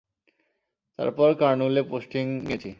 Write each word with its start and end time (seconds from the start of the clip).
তারপর 0.99 1.29
কারনুলে 1.33 1.81
পোস্টিং 1.83 2.25
নিয়েছি। 2.39 2.69